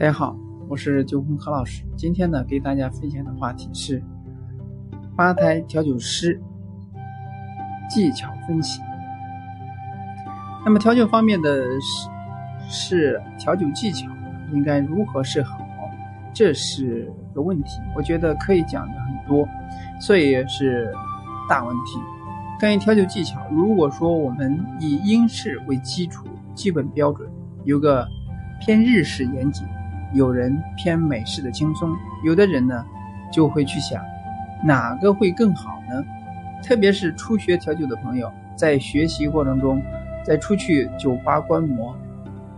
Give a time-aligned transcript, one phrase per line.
[0.00, 0.34] 大家好，
[0.66, 1.84] 我是九红何老师。
[1.94, 4.02] 今天呢，给大家分享的话题是
[5.14, 6.40] 吧台调酒师
[7.86, 8.80] 技巧分析。
[10.64, 12.08] 那么调酒方面的是
[12.66, 14.10] 是调酒技巧
[14.54, 15.58] 应该如何是好，
[16.32, 17.78] 这是个问题。
[17.94, 19.46] 我觉得可以讲的很多，
[20.00, 20.90] 所以是
[21.46, 21.98] 大问题。
[22.58, 27.30] 关于调酒技巧，如果说我们以英式为基础，基本标准
[27.66, 28.08] 有个
[28.62, 29.68] 偏日式严谨。
[30.12, 32.84] 有人偏美式的轻松，有的人呢
[33.32, 34.02] 就会去想
[34.64, 36.04] 哪个会更好呢？
[36.62, 39.80] 特别是初学调酒的朋友，在学习过程中，
[40.24, 41.96] 在出去酒吧观摩，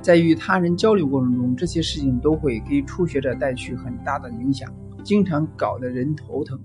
[0.00, 4.72] 在与他人交流过程中，这些事情都会给初学者带去很大的影响，
[5.02, 6.58] 经常搞得人头疼，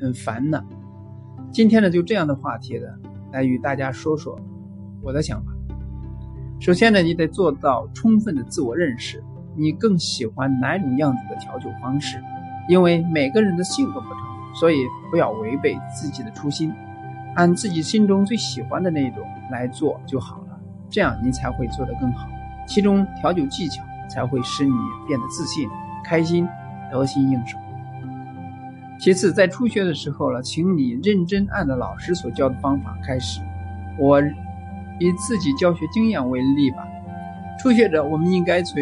[0.00, 0.64] 很烦呢。
[1.52, 2.86] 今天呢，就这样的话题呢，
[3.32, 4.38] 来与大家说说
[5.02, 5.52] 我的想法。
[6.60, 9.22] 首先呢，你得做到充分的自我认识。
[9.56, 12.22] 你更喜欢哪种样子的调酒方式？
[12.68, 14.20] 因为每个人的性格不同，
[14.54, 16.72] 所以不要违背自己的初心，
[17.34, 20.60] 按自己心中最喜欢的那种来做就好了。
[20.88, 22.28] 这样你才会做得更好，
[22.66, 24.72] 其中调酒技巧才会使你
[25.06, 25.68] 变得自信、
[26.04, 26.48] 开心、
[26.90, 27.58] 得心应手。
[28.98, 33.40] 其次，在初学的时候呢，请你认真按照老师所教的方法开始。
[33.98, 36.86] 我以自己教学经验为例吧，
[37.58, 38.80] 初学者我们应该从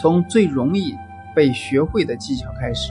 [0.00, 0.96] 从最容易
[1.36, 2.90] 被学会的技巧开始，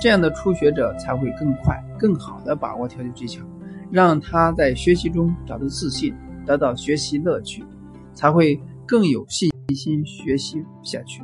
[0.00, 3.44] 这样的初学者才会更快、更好的把握调酒技巧，
[3.92, 6.12] 让他在学习中找到自信，
[6.44, 7.64] 得到学习乐趣，
[8.12, 11.22] 才会更有信心学习下去。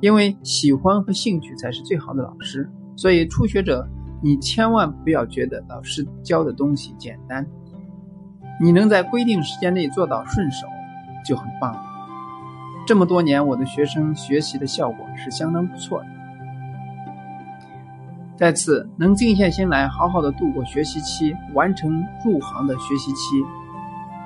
[0.00, 2.66] 因为喜欢和兴趣才是最好的老师。
[2.96, 3.86] 所以初学者，
[4.22, 7.46] 你千万不要觉得老师教的东西简单，
[8.58, 10.66] 你能在规定时间内做到顺手，
[11.22, 11.89] 就很棒。
[12.90, 16.06] 这么多年，我的学生学习的效果是相当不错的。
[18.36, 23.44] 再次，能静下心来，好好的度过学习期，完成入行的学习期，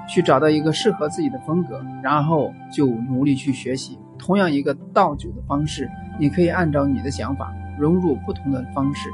[0.08, 3.98] 去找到一个适合自己的风格，然后就努力去学习。
[4.18, 9.10] 同样一个倒酒的方式，你可以按照你的想法融入不同的方式，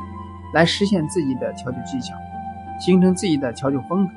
[0.54, 2.14] 来实现自己的调酒技巧，
[2.78, 4.12] 形成自己的调酒风格。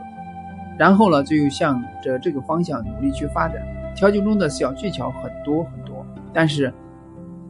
[0.77, 3.57] 然后呢，就又向着这个方向努力去发展。
[3.95, 6.73] 调酒中的小技巧很多很多，但是，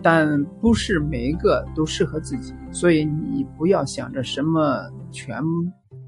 [0.01, 5.41] 但不是每一个都适合自己，所以你不要想着什么全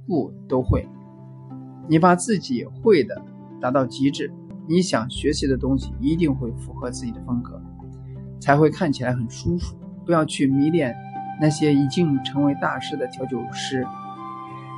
[0.05, 0.87] 部都会，
[1.87, 3.21] 你把自己会的
[3.61, 4.31] 达到极致，
[4.67, 7.61] 你想学习的东西一定会符合自己的风格，
[8.39, 9.75] 才会看起来很舒服。
[10.05, 10.95] 不要去迷恋
[11.41, 13.87] 那些已经成为大师的调酒师，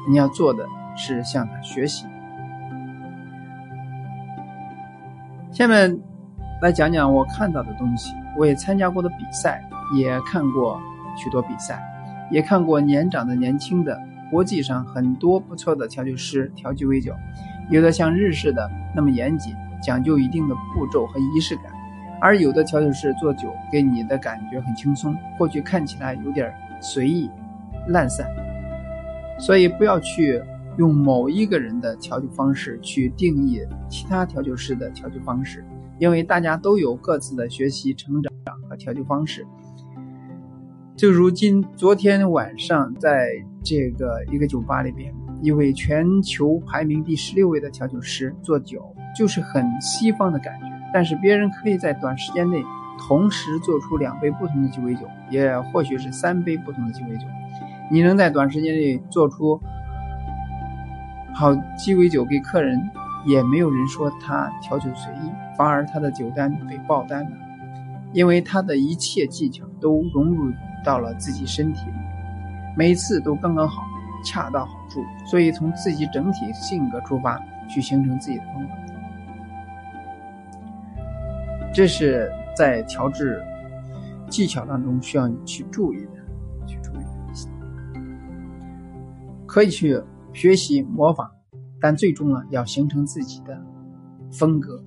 [0.09, 2.05] 你要做的是向他学习。
[5.57, 5.99] 下面
[6.61, 8.13] 来讲讲我看到的东西。
[8.37, 9.59] 我也参加过的比赛，
[9.95, 10.79] 也看过
[11.15, 11.81] 许多比赛，
[12.29, 17.11] 也看过年长的、年轻的，国际上很多不错的调酒师调鸡尾酒。
[17.71, 21.71] 有的像日式的那么严谨，讲究一定的步骤和仪式感；
[22.21, 27.31] 而有的调酒师做酒给你的感觉很轻松，或许看起来有点随意、
[27.87, 28.27] 懒散。
[29.39, 30.39] 所以不要去。
[30.77, 35.65] 用某一个人的调酒方式去定义其他调酒师的调酒方式，
[35.99, 38.31] 因为大家都有各自的学习成长
[38.69, 39.45] 和调酒方式。
[40.95, 43.29] 就如今昨天晚上在
[43.63, 48.83] 这个一个酒吧里边，一位全球排名第十六位的调酒师做酒，
[49.15, 50.65] 就是很西方的感觉。
[50.93, 52.63] 但是别人可以在短时间内
[52.99, 57.25] 同时做出两杯不同的鸡尾酒，也或许是三杯不同的鸡尾酒。
[57.91, 59.59] 你能在短时间内做出？
[61.37, 62.81] 好鸡尾酒给客人，
[63.23, 67.37] 也没有人说他调酒随意，反而他的酒单被爆单了，
[68.11, 70.51] 因为他的一切技巧都融入
[70.83, 71.97] 到了自己身体里，
[72.75, 73.83] 每次都刚刚好，
[74.25, 74.99] 恰到好处。
[75.27, 77.39] 所以从自己整体性格出发，
[77.69, 78.73] 去形成自己的风格，
[81.71, 83.39] 这是在调制
[84.27, 86.13] 技巧当中需要你去注意的，
[86.65, 88.01] 去注意的，
[89.45, 90.01] 可以去。
[90.37, 91.31] 学习模仿，
[91.81, 93.59] 但最终呢，要形成自己的
[94.31, 94.83] 风格，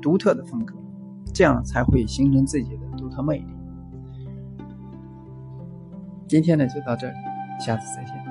[0.00, 0.72] 独特的风格，
[1.34, 3.46] 这样才会形成自己的独特魅力。
[6.28, 7.16] 今天呢，就到这里，
[7.60, 8.28] 下次再见。